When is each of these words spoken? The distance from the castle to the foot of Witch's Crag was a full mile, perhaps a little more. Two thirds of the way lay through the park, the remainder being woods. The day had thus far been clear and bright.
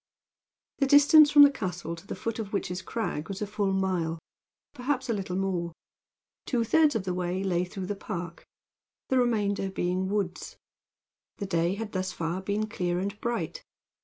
The 0.79 0.87
distance 0.87 1.29
from 1.29 1.43
the 1.43 1.51
castle 1.51 1.95
to 1.95 2.07
the 2.07 2.15
foot 2.15 2.39
of 2.39 2.53
Witch's 2.53 2.81
Crag 2.81 3.27
was 3.29 3.39
a 3.39 3.45
full 3.45 3.71
mile, 3.71 4.17
perhaps 4.73 5.09
a 5.09 5.13
little 5.13 5.35
more. 5.35 5.73
Two 6.47 6.63
thirds 6.63 6.95
of 6.95 7.03
the 7.03 7.13
way 7.13 7.43
lay 7.43 7.65
through 7.65 7.85
the 7.85 7.95
park, 7.95 8.43
the 9.09 9.19
remainder 9.19 9.69
being 9.69 10.09
woods. 10.09 10.57
The 11.37 11.45
day 11.45 11.75
had 11.75 11.91
thus 11.91 12.11
far 12.11 12.41
been 12.41 12.65
clear 12.65 12.97
and 12.97 13.21
bright. 13.21 13.63